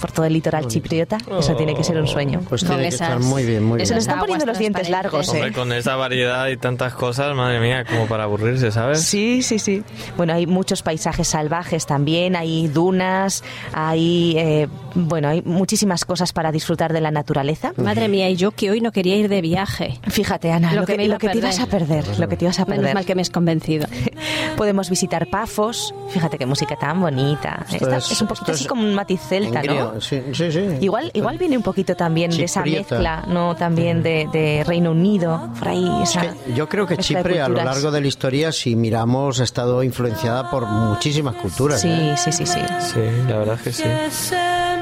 por 0.00 0.12
todo 0.12 0.26
el 0.26 0.34
litoral 0.34 0.66
chipriota, 0.68 1.16
eso 1.38 1.56
tiene 1.56 1.74
que 1.74 1.82
ser 1.82 1.96
un 1.96 2.06
sueño. 2.06 2.42
Pues 2.50 2.60
Con 2.64 2.68
tiene 2.76 2.82
que 2.90 2.94
esas- 2.96 3.08
estar 3.12 3.20
muy 3.20 3.46
bien, 3.46 3.64
muy 3.64 3.80
Se 3.80 3.84
bien. 3.86 3.94
nos 3.94 4.04
están 4.04 4.18
poniendo 4.20 4.44
los 4.44 4.58
dientes 4.58 4.90
largos, 4.90 5.32
¿eh? 5.32 5.52
Con 5.54 5.72
esa 5.72 5.96
variedad 5.96 6.48
y 6.48 6.58
tantas 6.58 6.92
cosas, 6.92 7.34
madre 7.34 7.60
mía, 7.60 7.82
como 7.86 8.06
para 8.06 8.24
aburrirse, 8.24 8.70
¿sabes? 8.70 9.00
Sí, 9.02 9.40
sí, 9.42 9.58
sí. 9.58 9.82
Bueno, 10.18 10.34
hay 10.34 10.46
muchos 10.46 10.82
paisajes 10.82 11.28
salvajes 11.28 11.86
también, 11.86 12.36
hay 12.36 12.68
dunas, 12.68 13.42
hay, 13.72 14.34
eh, 14.36 14.68
bueno, 14.96 15.28
hay 15.28 15.42
muchísimas 15.42 16.04
cosas 16.04 16.32
para 16.32 16.50
disfrutar 16.50 16.92
de 16.92 17.00
la 17.00 17.10
naturaleza. 17.10 17.72
Madre 17.76 18.08
mía, 18.08 18.28
y 18.30 18.36
yo 18.36 18.50
que 18.50 18.70
hoy 18.70 18.80
no 18.80 18.92
quería 18.92 19.16
ir 19.16 19.28
de 19.28 19.40
viaje. 19.42 20.00
Fíjate, 20.08 20.50
Ana, 20.52 20.72
lo, 20.72 20.80
Lo 20.80 20.86
que 20.86 20.96
que, 20.96 21.06
lo 21.08 21.18
que 21.18 21.28
te 21.28 21.38
ibas 21.38 21.60
a 21.60 21.66
perder, 21.66 22.18
lo 22.18 22.28
que 22.28 22.36
te 22.36 22.44
ibas 22.46 22.58
a 22.60 22.64
Menos 22.64 22.78
perder. 22.78 22.94
mal 22.94 23.04
que 23.04 23.14
me 23.14 23.22
has 23.22 23.30
convencido. 23.30 23.86
Podemos 24.56 24.88
visitar 24.90 25.26
Pafos, 25.28 25.94
fíjate 26.08 26.38
qué 26.38 26.46
música 26.46 26.76
tan 26.76 27.00
bonita. 27.00 27.64
Esto 27.70 27.84
Esta- 27.84 27.96
es- 27.98 28.10
es, 28.12 28.22
un 28.22 28.28
poquito 28.28 28.52
así 28.52 28.62
es 28.64 28.68
como 28.68 28.82
un 28.82 28.94
matiz 28.94 29.20
celta, 29.20 29.62
¿no? 29.62 30.00
Sí, 30.00 30.22
sí, 30.32 30.50
sí. 30.50 30.60
Igual, 30.80 31.10
igual 31.14 31.36
viene 31.38 31.56
un 31.56 31.62
poquito 31.62 31.94
también 31.94 32.30
de 32.30 32.44
esa 32.44 32.62
mezcla, 32.64 33.24
no 33.28 33.54
también 33.54 34.02
de, 34.02 34.26
de 34.32 34.64
Reino 34.66 34.92
Unido, 34.92 35.50
por 35.58 35.68
ahí. 35.68 35.88
esa 36.02 36.22
Que 36.22 36.54
Yo 36.54 36.68
creo 36.68 36.86
que 36.86 36.96
Chipre 36.96 37.40
a 37.42 37.48
lo 37.48 37.56
largo 37.62 37.90
de 37.90 38.00
la 38.00 38.06
historia, 38.06 38.50
si 38.52 38.74
miramos, 38.76 39.40
ha 39.40 39.44
estado 39.44 39.82
influenciada 39.82 40.50
por 40.50 40.66
muchísimas 40.66 41.34
culturas. 41.36 41.80
Sí, 41.82 41.88
¿eh? 41.90 42.14
sí, 42.16 42.32
sí, 42.32 42.46
sí. 42.46 42.60
Sí, 42.80 43.00
la 43.28 43.36
verdad 43.38 43.56
es 43.56 43.62
que 43.62 43.72
sí. 43.72 43.82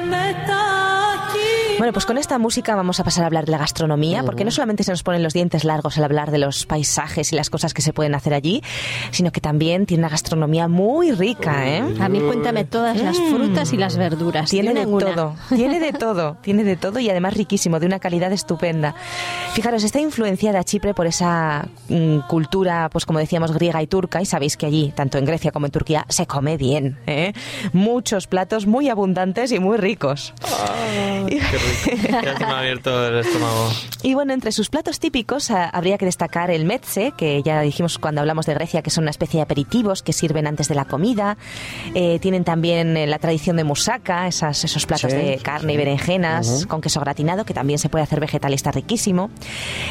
met 0.05 0.54
Bueno, 1.77 1.91
pues 1.91 2.05
con 2.05 2.17
esta 2.17 2.39
música 2.39 2.73
vamos 2.73 3.01
a 3.01 3.03
pasar 3.03 3.23
a 3.23 3.27
hablar 3.27 3.45
de 3.45 3.51
la 3.51 3.57
gastronomía, 3.57 4.23
porque 4.23 4.45
no 4.45 4.51
solamente 4.51 4.83
se 4.83 4.91
nos 4.91 5.03
ponen 5.03 5.21
los 5.23 5.33
dientes 5.33 5.65
largos 5.65 5.97
al 5.97 6.05
hablar 6.05 6.31
de 6.31 6.37
los 6.37 6.65
paisajes 6.65 7.33
y 7.33 7.35
las 7.35 7.49
cosas 7.49 7.73
que 7.73 7.81
se 7.81 7.91
pueden 7.91 8.15
hacer 8.15 8.33
allí, 8.33 8.63
sino 9.11 9.31
que 9.31 9.41
también 9.41 9.85
tiene 9.85 10.01
una 10.01 10.09
gastronomía 10.09 10.69
muy 10.69 11.11
rica, 11.11 11.67
¿eh? 11.67 11.83
A 11.99 12.07
mí 12.07 12.21
cuéntame 12.21 12.63
todas 12.63 13.01
las 13.01 13.17
frutas 13.17 13.73
y 13.73 13.77
las 13.77 13.97
verduras. 13.97 14.49
Tiene 14.49 14.73
de 14.73 14.85
una. 14.85 15.05
todo, 15.05 15.35
tiene 15.49 15.79
de 15.81 15.91
todo, 15.91 16.37
tiene 16.41 16.63
de 16.63 16.77
todo 16.77 16.99
y 16.99 17.09
además 17.09 17.33
riquísimo, 17.33 17.79
de 17.79 17.87
una 17.87 17.99
calidad 17.99 18.31
estupenda. 18.31 18.95
Fijaros, 19.53 19.83
está 19.83 19.99
influenciada 19.99 20.63
Chipre 20.63 20.93
por 20.93 21.07
esa 21.07 21.67
mm, 21.89 22.19
cultura, 22.29 22.89
pues 22.89 23.05
como 23.05 23.19
decíamos, 23.19 23.51
griega 23.51 23.81
y 23.81 23.87
turca, 23.87 24.21
y 24.21 24.25
sabéis 24.25 24.55
que 24.55 24.65
allí, 24.65 24.93
tanto 24.95 25.17
en 25.17 25.25
Grecia 25.25 25.51
como 25.51 25.65
en 25.65 25.73
Turquía, 25.73 26.05
se 26.07 26.25
come 26.25 26.55
bien, 26.55 26.97
¿eh? 27.05 27.33
Muchos 27.73 28.27
platos 28.27 28.65
muy 28.65 28.87
abundantes 28.87 29.51
y 29.51 29.59
muy 29.59 29.77
ricos. 29.77 30.33
Qué 31.27 31.35
rico. 31.35 31.64
Ya 32.23 32.37
se 32.37 32.45
me 32.45 32.51
ha 32.51 32.59
abierto 32.59 33.07
el 33.07 33.19
estómago. 33.19 33.69
Y 34.03 34.13
bueno, 34.13 34.33
entre 34.33 34.51
sus 34.51 34.69
platos 34.69 34.99
típicos 34.99 35.51
ah, 35.51 35.69
habría 35.69 35.97
que 35.97 36.05
destacar 36.05 36.51
el 36.51 36.65
metse, 36.65 37.13
que 37.17 37.41
ya 37.43 37.61
dijimos 37.61 37.97
cuando 37.97 38.21
hablamos 38.21 38.45
de 38.45 38.53
Grecia 38.53 38.81
que 38.81 38.89
son 38.89 39.03
una 39.03 39.11
especie 39.11 39.37
de 39.39 39.43
aperitivos 39.43 40.03
que 40.03 40.13
sirven 40.13 40.47
antes 40.47 40.67
de 40.67 40.75
la 40.75 40.85
comida. 40.85 41.37
Eh, 41.93 42.19
tienen 42.19 42.43
también 42.43 42.95
eh, 42.97 43.07
la 43.07 43.19
tradición 43.19 43.57
de 43.57 43.63
moussaka, 43.63 44.27
esas, 44.27 44.63
esos 44.63 44.85
platos 44.85 45.11
Sí, 45.11 45.17
de 45.17 45.37
sí, 45.37 45.43
carne 45.43 45.73
y 45.73 45.75
sí. 45.75 45.77
berenjenas 45.77 46.65
con 46.67 46.81
queso 46.81 46.99
gratinado, 46.99 47.45
que 47.45 47.53
también 47.53 47.79
se 47.79 47.89
puede 47.89 48.03
hacer 48.03 48.19
vegetal 48.19 48.51
y 48.51 48.55
está 48.55 48.71
riquísimo. 48.71 49.29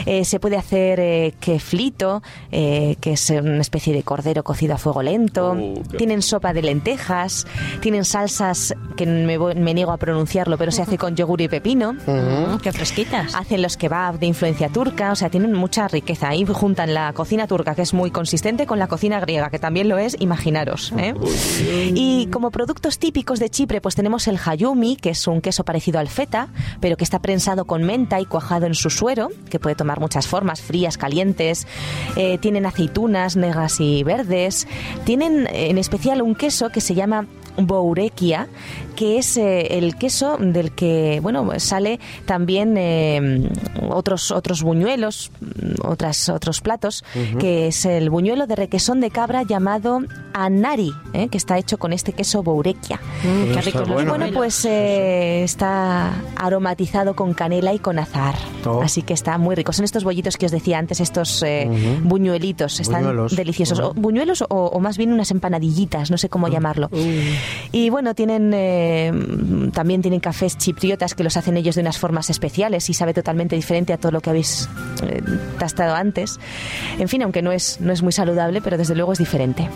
Eh, 0.07 0.25
se 0.25 0.39
puede 0.41 0.57
hacer 0.57 1.01
eh, 1.01 1.35
keflito, 1.41 2.23
eh, 2.53 2.97
que 3.01 3.13
es 3.13 3.31
una 3.31 3.61
especie 3.61 3.93
de 3.93 4.03
cordero 4.03 4.43
cocido 4.45 4.75
a 4.75 4.79
fuego 4.79 5.03
lento. 5.03 5.53
Uh, 5.53 5.83
tienen 5.97 6.23
sopa 6.23 6.53
de 6.53 6.63
lentejas, 6.63 7.47
tienen 7.81 8.05
salsas 8.05 8.75
que 8.97 9.07
me, 9.07 9.39
me 9.39 9.75
niego 9.75 9.93
a 9.93 9.97
pronunciarlo, 9.97 10.57
pero 10.59 10.71
se 10.73 10.83
hace 10.83 10.99
con 10.99 11.17
yogur 11.17 11.41
y 11.41 11.49
pepino. 11.49 11.64
Mm, 11.65 12.59
qué 12.63 12.73
fresquitas. 12.73 13.35
Hacen 13.35 13.63
los 13.63 13.77
kebab 13.77 14.19
de 14.19 14.27
influencia 14.27 14.69
turca, 14.69 15.13
o 15.13 15.17
sea, 15.17 15.31
tienen 15.31 15.55
mucha 15.55 15.89
riqueza. 15.89 16.29
Ahí 16.29 16.45
juntan 16.45 16.93
la 16.93 17.13
cocina 17.15 17.47
turca, 17.47 17.75
que 17.75 17.83
es 17.83 17.95
muy 17.95 18.11
consistente, 18.11 18.67
con 18.67 18.79
la 18.79 18.87
cocina 18.87 19.19
griega, 19.21 19.49
que 19.49 19.59
también 19.59 19.89
lo 19.89 19.97
es, 19.97 20.15
imaginaros. 20.21 20.93
¿eh? 20.99 21.15
Y 21.95 22.27
como 22.27 22.51
productos 22.51 22.99
típicos 22.99 23.39
de 23.39 23.49
Chipre, 23.49 23.81
pues 23.81 23.95
tenemos 23.95 24.29
el 24.29 24.39
hayumi, 24.45 24.97
que 24.97 25.11
es 25.11 25.27
un 25.27 25.41
queso 25.41 25.65
parecido 25.65 25.99
al 25.99 26.09
feta, 26.09 26.49
pero 26.81 26.97
que 26.97 27.05
está 27.05 27.21
prensado 27.21 27.65
con 27.65 27.83
menta 27.83 28.21
y 28.21 28.27
cuajado 28.27 28.67
en 28.67 28.75
su 28.75 28.91
suero, 28.91 29.31
que 29.49 29.59
puede 29.59 29.75
tomar 29.75 30.01
muchas 30.01 30.27
formas, 30.27 30.61
frías, 30.61 30.99
calientes. 30.99 31.67
Eh, 32.17 32.37
tienen 32.39 32.67
aceitunas 32.67 33.37
negras 33.37 33.81
y 33.81 34.05
verdes. 34.05 34.69
Tienen 35.05 35.47
eh, 35.47 35.71
en 35.71 35.79
especial 35.79 36.21
un 36.21 36.35
queso 36.35 36.69
que 36.69 36.83
se 36.83 36.95
llama 36.95 37.27
Bourekia, 37.57 38.49
que 38.97 39.19
es 39.19 39.37
eh, 39.37 39.79
el 39.79 39.97
queso 39.97 40.37
del 40.39 40.73
que 40.73 41.19
bueno 41.23 41.49
sale 41.59 42.01
también 42.27 42.75
eh, 42.77 43.49
otros 43.91 44.31
otros 44.31 44.63
buñuelos, 44.63 45.31
mm, 45.41 45.87
otras 45.87 46.29
otros 46.29 46.61
platos, 46.61 47.05
que 47.39 47.69
es 47.69 47.85
el 47.85 48.11
buñuelo 48.11 48.47
de 48.47 48.57
requesón 48.57 49.01
de 49.01 49.11
cabra 49.11 49.43
llamado 49.43 50.01
anari, 50.33 50.93
eh, 51.13 51.29
que 51.29 51.39
está 51.39 51.59
hecho 51.59 51.79
con 51.79 51.93
este 51.93 52.13
queso 52.13 52.43
Bourekia. 52.43 53.01
Mm, 53.23 53.59
qué 53.59 53.79
bueno. 53.81 54.11
Bueno, 54.17 54.27
pues 54.35 54.65
está 54.65 56.13
aromatizado 56.37 57.15
con 57.15 57.35
canela 57.35 57.73
y 57.73 57.79
con 57.79 57.99
azar. 57.99 58.35
Oh. 58.67 58.81
Así 58.83 59.03
que 59.03 59.15
está 59.15 59.39
muy 59.39 59.55
rico. 59.55 59.73
Son 59.73 59.85
estos 59.85 60.05
bollitos 60.05 60.37
que 60.37 60.47
os 60.47 60.53
decía 60.53 60.79
antes, 60.79 61.01
estos 61.01 61.45
buñuelitos. 62.03 62.81
Están 62.81 63.03
Buñuelos. 63.03 63.37
deliciosos. 63.37 63.79
O 63.81 63.95
buñuelos 63.95 64.43
o, 64.43 64.47
o 64.49 64.81
más 64.81 64.97
bien 64.99 65.13
unas 65.13 65.31
empanadillitas, 65.31 66.11
no 66.11 66.19
sé 66.19 66.29
cómo 66.29 66.49
llamarlo. 66.49 66.89
Y 67.73 67.91
bueno, 67.91 68.15
tienen 68.15 68.53
eh, 68.55 69.13
también 69.73 70.03
tienen 70.03 70.21
cafés 70.21 70.57
chipriotas 70.57 71.15
que 71.15 71.25
los 71.25 71.37
hacen 71.37 71.57
ellos 71.57 71.75
de 71.75 71.81
unas 71.81 71.99
formas 71.99 72.31
especiales 72.31 72.89
y 72.91 72.95
sabe 72.95 73.15
totalmente 73.15 73.57
diferente 73.57 73.93
a 73.93 73.99
todo 73.99 74.13
lo 74.13 74.21
que 74.21 74.31
habéis 74.31 74.69
eh, 75.03 75.23
tastado 75.59 75.95
antes. 75.95 76.39
En 76.99 77.09
fin, 77.09 77.23
aunque 77.23 77.43
no 77.43 77.53
es, 77.53 77.81
no 77.81 77.93
es 77.93 78.03
muy 78.03 78.13
saludable, 78.13 78.61
pero 78.61 78.79
desde 78.79 78.95
luego 78.95 79.13
es 79.13 79.19
diferente. 79.19 79.69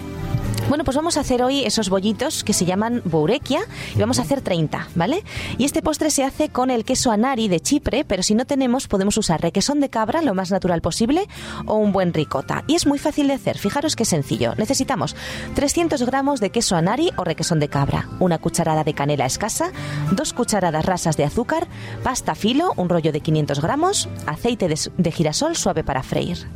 Bueno, 0.67 0.85
pues 0.85 0.97
vamos 0.97 1.17
a 1.17 1.21
hacer 1.21 1.43
hoy 1.43 1.65
esos 1.65 1.89
bollitos 1.89 2.45
que 2.45 2.53
se 2.53 2.67
llaman 2.67 3.01
bourekia 3.05 3.61
y 3.95 3.99
vamos 3.99 4.19
a 4.19 4.23
hacer 4.23 4.43
30, 4.43 4.89
¿vale? 4.95 5.25
Y 5.57 5.65
este 5.65 5.81
postre 5.81 6.11
se 6.11 6.25
hace 6.25 6.51
con 6.51 6.71
el 6.71 6.85
queso 6.85 7.11
anari 7.11 7.49
de 7.49 7.61
Chipre, 7.61 8.05
pero 8.05 8.23
si 8.23 8.35
no 8.35 8.45
tenemos 8.45 8.87
podemos 8.87 9.17
usar 9.17 9.41
requesón 9.41 9.81
de 9.81 9.89
cabra 9.89 10.21
lo 10.21 10.35
más 10.35 10.51
natural 10.51 10.83
posible 10.83 11.27
o 11.65 11.77
un 11.77 11.93
buen 11.93 12.13
ricota. 12.13 12.65
Y 12.67 12.75
es 12.75 12.87
muy 12.87 12.99
fácil 12.99 13.29
de 13.29 13.35
hacer, 13.35 13.57
fijaros 13.57 13.97
qué 13.97 14.05
sencillo. 14.05 14.55
Necesitamos 14.57 15.17
300 15.55 16.03
gramos 16.03 16.41
de 16.41 16.51
queso 16.51 16.77
anari 16.77 17.13
o 17.17 17.25
requesón 17.25 17.61
de 17.61 17.69
cabra, 17.69 18.09
una 18.19 18.39
cucharada 18.39 18.85
de 18.85 18.93
canela 18.93 19.25
escasa, 19.25 19.73
dos 20.13 20.35
cucharadas 20.35 20.85
rasas 20.85 21.17
de 21.17 21.25
azúcar, 21.25 21.67
pasta 22.03 22.35
filo, 22.35 22.75
un 22.77 22.91
rollo 22.91 23.13
de 23.13 23.21
500 23.21 23.63
gramos, 23.63 24.09
aceite 24.27 24.69
de, 24.69 24.79
de 24.99 25.13
girasol 25.13 25.57
suave 25.57 25.83
para 25.83 26.03
freír. 26.03 26.47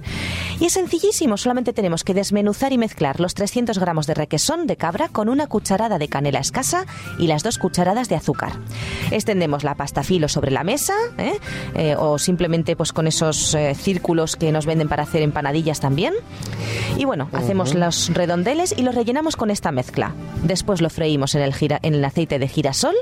Y 0.60 0.66
es 0.66 0.74
sencillísimo, 0.74 1.38
solamente 1.38 1.72
tenemos 1.72 2.04
que 2.04 2.14
desmenuzar 2.14 2.72
y 2.72 2.78
mezclar 2.78 3.18
los 3.18 3.34
300 3.34 3.78
gramos 3.78 3.91
de 4.06 4.14
requesón 4.14 4.66
de 4.66 4.76
cabra 4.76 5.08
con 5.08 5.28
una 5.28 5.46
cucharada 5.46 5.98
de 5.98 6.08
canela 6.08 6.38
escasa 6.40 6.86
y 7.18 7.26
las 7.26 7.42
dos 7.42 7.58
cucharadas 7.58 8.08
de 8.08 8.16
azúcar. 8.16 8.52
Extendemos 9.10 9.64
la 9.64 9.74
pasta 9.74 10.02
filo 10.02 10.28
sobre 10.28 10.50
la 10.50 10.64
mesa 10.64 10.94
¿eh? 11.18 11.34
Eh, 11.74 11.96
o 11.98 12.18
simplemente 12.18 12.74
pues 12.76 12.92
con 12.92 13.06
esos 13.06 13.54
eh, 13.54 13.74
círculos 13.74 14.36
que 14.36 14.50
nos 14.52 14.66
venden 14.66 14.88
para 14.88 15.02
hacer 15.02 15.22
empanadillas 15.22 15.80
también. 15.80 16.14
Y 16.96 17.04
bueno, 17.04 17.28
hacemos 17.32 17.74
los 17.74 18.08
redondeles 18.14 18.74
y 18.76 18.82
los 18.82 18.94
rellenamos 18.94 19.36
con 19.36 19.50
esta 19.50 19.70
mezcla. 19.72 20.12
Después 20.42 20.80
lo 20.80 20.90
freímos 20.90 21.34
en 21.34 21.42
el, 21.42 21.52
gira- 21.54 21.78
en 21.82 21.94
el 21.94 22.04
aceite 22.04 22.38
de 22.38 22.48
girasol 22.48 22.94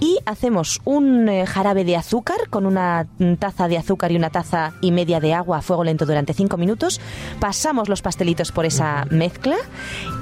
y 0.00 0.18
hacemos 0.26 0.80
un 0.84 1.28
jarabe 1.46 1.84
de 1.84 1.96
azúcar 1.96 2.48
con 2.50 2.66
una 2.66 3.06
taza 3.38 3.68
de 3.68 3.78
azúcar 3.78 4.12
y 4.12 4.16
una 4.16 4.30
taza 4.30 4.72
y 4.80 4.92
media 4.92 5.20
de 5.20 5.34
agua 5.34 5.58
a 5.58 5.62
fuego 5.62 5.84
lento 5.84 6.06
durante 6.06 6.32
5 6.34 6.56
minutos. 6.56 7.00
Pasamos 7.40 7.88
los 7.88 8.02
pastelitos 8.02 8.52
por 8.52 8.66
esa 8.66 9.06
mezcla 9.10 9.56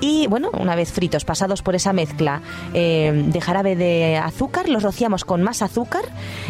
y 0.01 0.27
bueno, 0.29 0.51
una 0.53 0.75
vez 0.77 0.93
fritos, 0.93 1.25
pasados 1.25 1.63
por 1.63 1.75
esa 1.75 1.93
mezcla 1.93 2.41
eh, 2.75 3.25
de 3.27 3.41
jarabe 3.41 3.77
de 3.77 4.17
azúcar, 4.17 4.69
los 4.69 4.83
rociamos 4.83 5.25
con 5.25 5.43
más 5.43 5.63
azúcar 5.63 6.03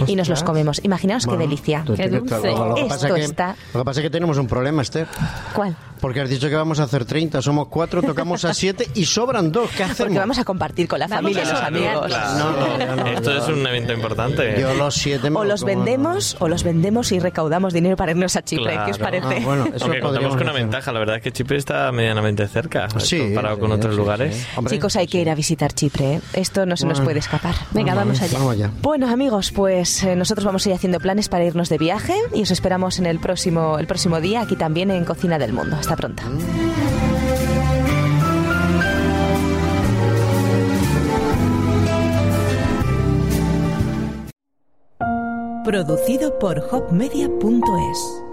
y 0.07 0.17
nos 0.17 0.29
los 0.29 0.43
comemos. 0.43 0.81
Imaginaos 0.85 1.27
qué 1.27 1.37
delicia. 1.37 1.85
Qué 1.97 2.09
dulce. 2.09 2.53
Lo 2.55 2.75
que, 2.75 2.81
Esto 2.83 2.89
pasa 2.89 3.15
que, 3.15 3.25
está- 3.25 3.57
lo 3.75 3.81
que 3.81 3.85
pasa 3.85 4.01
es 4.01 4.05
que 4.05 4.11
tenemos 4.11 4.39
un 4.39 4.47
problema, 4.47 4.83
Esther. 4.83 5.07
¿Cuál? 5.55 5.77
Porque 6.01 6.21
has 6.21 6.31
dicho 6.31 6.49
que 6.49 6.55
vamos 6.57 6.81
a 6.81 6.85
hacer 6.85 7.05
30, 7.05 7.43
somos 7.43 7.69
cuatro, 7.69 8.03
tocamos 8.03 8.45
a 8.45 8.55
7 8.55 8.89
y 8.95 9.05
sobran 9.05 9.53
dos. 9.53 9.71
¿Qué 9.71 9.83
hacemos? 9.83 9.99
Porque 9.99 10.19
vamos 10.19 10.39
a 10.39 10.45
compartir 10.45 10.89
con 10.89 10.99
la 10.99 11.07
Vamos 11.07 11.33
familia 11.33 11.43
y 11.43 11.53
los 11.53 11.63
amigos. 11.63 12.07
Claro. 12.07 12.39
No, 12.39 12.53
no, 12.53 12.79
yo 12.79 12.97
no, 12.97 13.07
Esto 13.09 13.33
yo- 13.33 13.39
es 13.39 13.49
un 13.49 13.67
evento 13.67 13.93
importante. 13.93 14.57
Yo 14.61 14.75
los 14.75 14.95
7 14.95 15.29
O 15.35 15.45
los 15.45 15.65
vendemos, 15.65 16.37
o 16.41 16.49
los 16.49 16.63
vendemos 16.63 17.13
y 17.13 17.19
recaudamos 17.21 17.73
dinero 17.73 17.97
para 17.97 18.13
irnos 18.13 18.37
a 18.37 18.43
Chipre. 18.43 18.79
¿Qué 18.85 18.91
os 18.93 18.99
Claro. 18.99 19.21
parece? 19.21 19.43
Ah, 19.43 19.47
bueno, 19.47 19.67
eso 19.75 19.85
Aunque 19.85 20.01
contamos 20.01 20.31
con 20.31 20.43
una 20.43 20.51
hacer. 20.53 20.63
ventaja, 20.63 20.93
la 20.93 20.99
verdad 21.01 21.17
es 21.17 21.23
que 21.23 21.33
Chipre 21.33 21.57
está 21.59 21.91
medianamente 21.93 22.47
cerca 22.49 22.89
Sí, 22.99 23.19
comparado 23.19 23.57
sí, 23.57 23.61
con 23.61 23.73
otros 23.73 23.95
sí, 23.95 23.99
lugares. 24.01 24.37
sí. 24.37 24.47
Hombre, 24.57 24.75
Chicos, 24.77 24.97
hay 24.97 25.07
que 25.07 25.21
ir 25.21 25.31
a 25.31 25.35
visitar 25.35 25.73
Chipre. 25.73 26.15
¿eh? 26.15 26.21
Esto 26.35 26.67
no 26.67 26.77
se 26.77 26.87
nos 26.87 27.01
puede 27.01 27.19
escapar. 27.19 27.55
Venga, 27.73 27.95
vamos 27.95 28.21
allá. 28.23 28.39
Vamos 28.39 28.53
allá. 28.55 28.71
Bueno, 28.83 29.09
amigos, 29.09 29.51
pues 29.53 30.03
eh, 30.05 30.17
nosotros 30.17 30.45
vamos 30.45 30.65
a 30.67 30.69
ir 30.71 30.75
haciendo 30.75 31.01
planes 31.01 31.29
para 31.29 31.45
irnos 31.45 31.69
de 31.69 31.79
viaje 31.79 32.15
y 32.35 32.43
os 32.43 32.51
esperamos 32.51 32.99
en 32.99 33.07
el 33.07 33.19
próximo, 33.19 33.79
el 33.79 33.87
próximo 33.87 34.21
día 34.21 34.43
aquí 34.43 34.57
también 34.57 34.91
en 34.91 35.05
Cocina 35.05 35.39
del 35.39 35.53
Mundo. 35.53 35.77
Pronto. 35.97 36.23
Producido 45.65 46.39
por 46.39 46.59
hopmedia.es 46.71 48.28